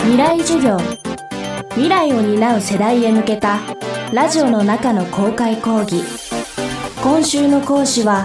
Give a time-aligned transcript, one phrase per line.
[0.00, 0.78] 未来授業。
[1.70, 3.58] 未来を担う世代へ向けた
[4.12, 6.02] ラジオの中の公開講義。
[7.02, 8.24] 今週の講師は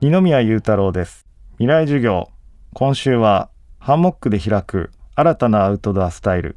[0.00, 1.26] 二宮裕太郎です。
[1.58, 2.28] 未来授業。
[2.74, 6.56] 今週はハンモックで開く新たなアウトドアスタイル。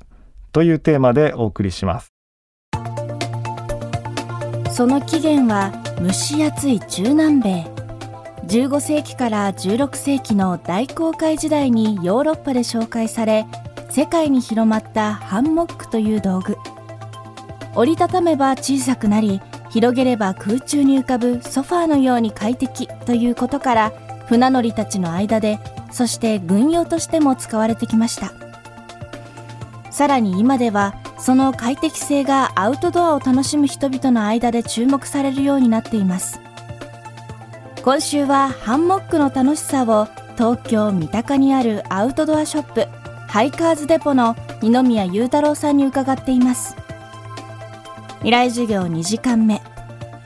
[0.51, 2.11] というテーマでお送りします。
[4.71, 5.71] その起源は
[6.01, 7.79] 蒸し暑い中南米。
[8.47, 13.45] 15世紀から16世紀の大航海時代にヨーロッパで紹介され
[13.89, 16.57] 世界に広まったハンモックという道具。
[17.75, 23.91] 折りたためば小さくなり広げれば空中に浮かぶソファーのように快適ということから
[24.27, 25.59] 船乗りたちの間で
[25.91, 28.31] そして軍用としても使われてきました。
[29.91, 36.39] さらに今ではその快適性がアウトドアを楽しむ人々の間で注目されるようになっています。
[37.83, 42.98] 今週はハンモックの楽しさを東京三鷹にあるアウトドアショップ
[43.29, 46.75] ハイカーズデポの二宮裕太郎さんに伺っています。
[48.17, 49.61] 未来授業2時間目。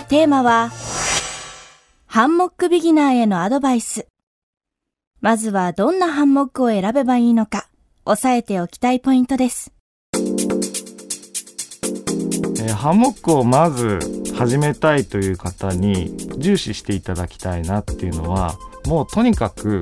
[0.08, 0.72] テーマは
[2.08, 4.08] ハンモックビギナーへのアドバイス。
[5.20, 7.68] まずはどんなハンモックを選べばいいのか
[8.06, 9.74] 押さえておきたいポイントです。
[10.16, 14.00] えーハンモックをまず
[14.34, 19.82] 始めたいという方に重視していただきたいなっていうのはもうとにかく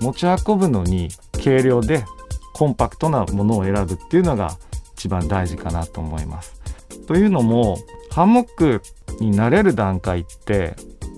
[0.00, 1.08] 持ち運ぶのに
[1.42, 2.04] 軽量で
[2.52, 4.56] コンパクトなものを選ぶっていうのが
[4.94, 6.60] 一番大事かなと思います。
[7.06, 7.78] というのも
[8.10, 8.82] ハンモック
[9.20, 10.76] に慣れる段階って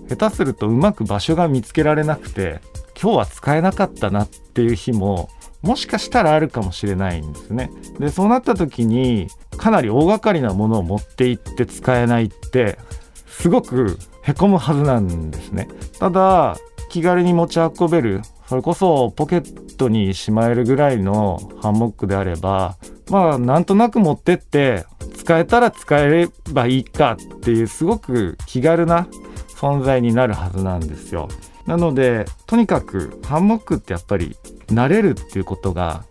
[0.09, 2.61] 下手するとうまく場所が見つけられなくて
[2.99, 5.29] 今日は使えなかったなっていう日も
[5.61, 7.71] もしかしたらあるかもしれないんですね。
[7.99, 9.27] でそうなった時に
[9.57, 12.77] かなり大掛かりなものを持っていって使えないって
[13.25, 15.67] すごくへこむはずなんですね。
[15.99, 16.57] ただ
[16.89, 22.77] 気軽に持ち運べるそれこそポケットにしまえるぐらいのハンモックであれば
[23.09, 29.07] まあなんとなく持ってって使えたら使えればいいかっていうすごく気軽な
[29.49, 31.27] 存在になるはずなんですよ。
[31.65, 34.37] なのでとにかくハンモックってやっぱり
[34.67, 36.05] 慣れるっていうことが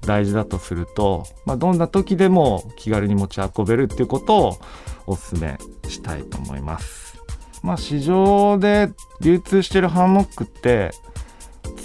[0.00, 4.58] 大事だとすると、まあ、どんな時でも気軽に持ち運べるっていうことを
[5.06, 7.18] お勧めしたいと思います。
[7.62, 8.90] まあ、市場で
[9.20, 10.92] 流通してるハンモックって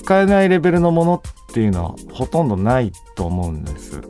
[0.01, 4.01] 使えないレベルのものっていうのはほとんどないと思うんです。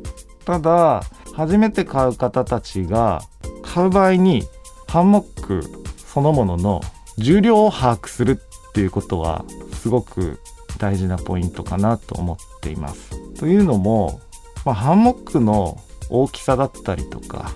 [0.46, 1.04] ただ
[1.34, 3.22] 初めて買う方たちが
[3.62, 4.44] 買う場合に
[4.88, 5.64] ハンモック
[5.98, 6.82] そのものの
[7.18, 10.40] 重量を把握するっていうことはすごく
[10.78, 13.12] 大事なポイントかなと思っています。
[13.36, 14.22] というのも、
[14.66, 15.78] まあ、ハンモックの
[16.10, 17.52] 大きさだったりとか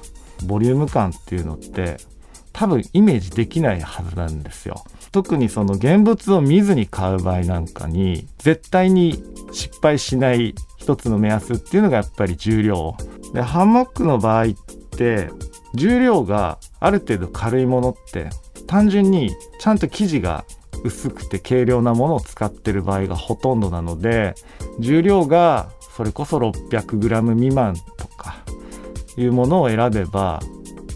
[0.46, 1.98] ボリューム感っていうのって
[2.56, 4.86] 多分イメージできないはずなんですよ。
[5.12, 9.22] 特にその現物を見ずに買う場合なんかに絶対に
[9.52, 12.96] 失敗しない一つの目安っていうのがやっぱり重量。
[13.34, 14.48] でハンモックの場合っ
[14.92, 15.30] て
[15.74, 18.30] 重量がある程度軽いものって
[18.68, 20.46] 単純にちゃんと生地が
[20.86, 24.34] 薄くて軽量なものを使ってる場合がほとんどなので
[24.80, 28.38] 重量がそれこそ 600g 未満とか
[29.18, 30.40] いうものを選べば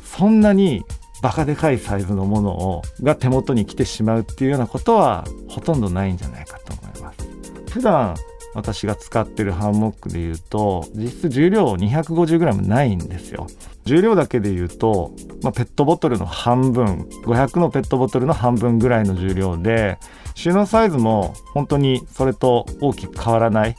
[0.06, 0.86] そんなに
[1.22, 7.72] バカでかいサイズのものをが手元に来てしまうっていうようなことはほとんどないんじゃないかと思います。
[7.72, 8.16] 普段
[8.56, 13.48] 私が使ってるハンモックで言うと実質重量 250g ないんですよ。
[13.86, 19.98] 重量だけで言うと、まあ、ペットボトルの半分500のペットボトルの半分ぐらいの重量で
[20.36, 23.76] 収納サイズも本当にそれと大きく変わらない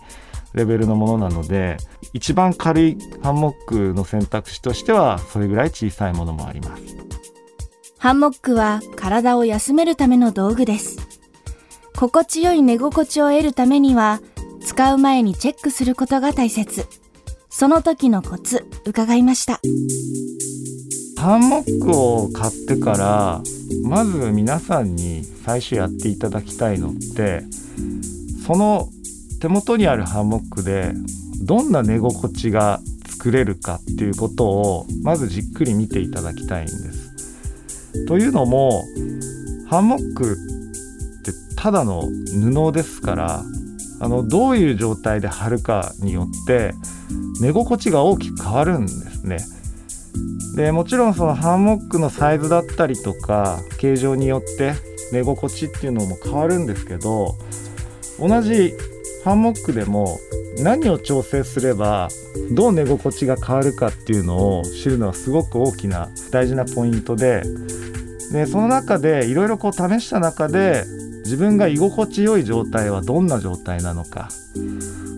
[0.53, 1.77] レベルのものなので
[2.13, 6.83] 一番軽いハンモックの選択肢としてはそれぐらい小さいものもあります。
[8.01, 10.97] ハンモックは体を休めるための道具です。
[11.95, 14.23] 心地よい寝心地を得るためには
[14.65, 16.87] 使う前にチェックすることが大切。
[17.51, 19.61] その時のコツ伺いました。
[21.21, 23.43] ハンモックを買ってから
[23.85, 27.43] まず皆さんに最初やっていただきたいのって
[28.47, 28.89] その
[29.43, 30.95] 手元にあるハンモックで
[31.43, 37.10] どんな寝心地が作れるかっていうことをまずじっくり見ていただきたいんです。
[38.07, 38.85] というのも
[39.69, 42.09] ハンモックってただの
[42.43, 43.45] 布ですから
[44.01, 46.75] あのどういう状態で貼るかによって
[47.41, 49.39] 寝心地が大きく変わるんですね。
[50.57, 54.75] でもちろんそのハンモックのサイズだったりとか形状によって
[55.13, 57.37] 寝心地っていうのも変わるんですけど
[58.19, 58.75] 同じ
[59.25, 60.19] ハンモックでも
[60.63, 62.09] 何を調整すれば
[62.53, 67.43] どう寝心地が変わるかっていうのを知るのはすごく大きな大事なポイントで
[68.33, 70.85] でその中でいろいろこう試した中で
[71.25, 74.29] 自分が居心地良い状態はどんな状態なのか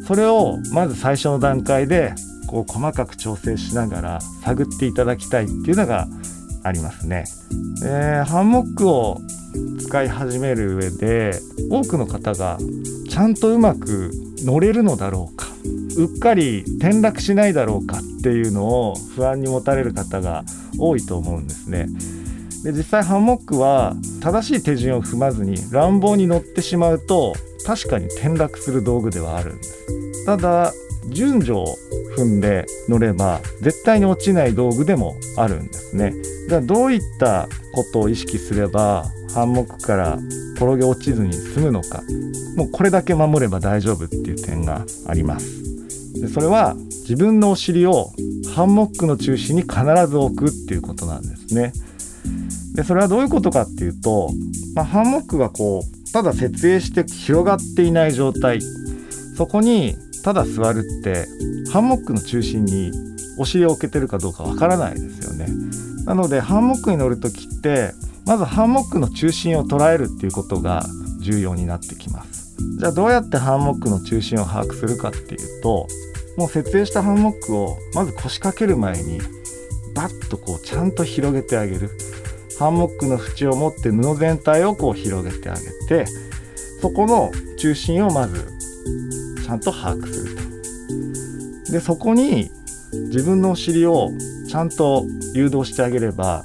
[0.07, 2.15] それをまず最初の段階で
[2.49, 6.07] こう細かく調整しながら探っていただきたいっていうのが
[6.65, 7.25] ありますね。
[7.85, 9.21] えー、ハンモックを
[9.81, 11.41] 使い始める上で
[11.71, 12.59] 多くの方が
[13.09, 14.13] ちゃんとうまく
[14.45, 15.47] 乗れるのだろうか。
[15.97, 20.45] うっかり転落しないだろうかっていうのを不安に持たれる方が
[20.79, 21.89] 多いと思うんですね。
[22.65, 27.35] で実際ハンモックは正しい手順を踏まずに乱暴に乗ってしまうと
[27.67, 30.27] 確かに転落する道具ではあるんです。
[30.27, 30.73] ただ
[31.09, 31.67] 順序を
[32.17, 36.13] 踏んで乗れば絶対に落ちない道具でもあるんですね。
[36.49, 40.19] だからどういったことを意識すればハンモックから
[40.63, 42.03] 転げ落ちずに済むのか。
[42.57, 45.63] もうこれだけ守れば大丈夫っていう点があります。
[46.21, 48.11] でそれは自分のお尻を
[48.55, 49.77] ハンモックの中心に必
[50.07, 51.73] ず置くっていうことなんですね。
[52.75, 54.31] でそれはどういうことかっていうと、
[54.75, 58.61] まあ、ハンモックがこうただ設営して広がっていない状態。
[59.37, 61.27] そこにただ座るって
[61.73, 62.93] ハンモックの中心に
[63.39, 65.47] お尻を置けてるかどうかわからないですよね。
[66.05, 67.95] なのでハンモックに乗る時って
[68.27, 70.85] まずハンモックの中心を捉えるっていうことが
[71.21, 75.87] 重要になってきますじゃあどうやってハンモックの中心を把握するかっていうと
[76.37, 79.21] もう設営したハンモックをまず腰掛ける前に
[79.95, 81.91] バッとこうちゃんと広げてあげる
[82.59, 86.07] ハンモックの縁を持って布全体をこう広げてあげて
[86.81, 88.47] そこの中心をまず
[89.45, 90.37] ちゃんと把握する
[91.67, 91.73] と。
[91.73, 92.51] でそこに
[92.93, 94.11] 自分のお尻を
[94.49, 96.45] ちゃんと誘導してあげれば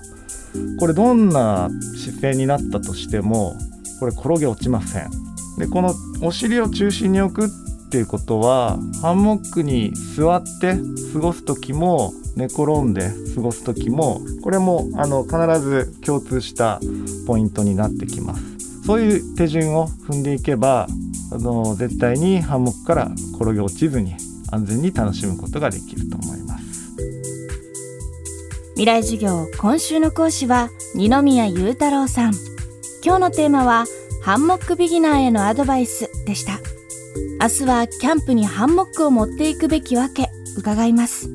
[0.80, 3.56] これどんな姿勢になったとしても
[4.00, 5.10] これ転げ落ちません。
[5.58, 10.76] でこのお尻を中心に置くっていうことはハンモックに座って
[11.14, 16.80] 過ごす時も寝転んで過ごす時もこれもあの必ず共通した
[17.26, 18.44] ポイントになってきます
[18.86, 20.88] そういう手順を踏んでいけば
[21.32, 24.16] あの絶対にハンモックから転げ落ちずに
[24.52, 26.37] 安全に楽しむことができると思います
[28.78, 32.34] 未来授業今週の講師は二宮裕太郎さん。
[33.04, 33.86] 今日のテーマは
[34.22, 36.60] ハンモックビギナーへのアドバイスでした。
[37.42, 41.28] 明日はキャンプにハンモックを持っていくべきわけ伺います。